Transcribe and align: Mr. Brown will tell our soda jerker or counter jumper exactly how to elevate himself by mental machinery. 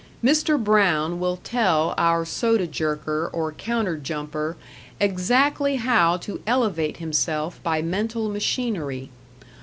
Mr. 0.23 0.57
Brown 0.59 1.19
will 1.19 1.37
tell 1.37 1.93
our 1.95 2.25
soda 2.25 2.65
jerker 2.65 3.29
or 3.31 3.51
counter 3.51 3.97
jumper 3.97 4.57
exactly 4.99 5.75
how 5.75 6.17
to 6.17 6.41
elevate 6.47 6.97
himself 6.97 7.61
by 7.61 7.83
mental 7.83 8.27
machinery. 8.27 9.11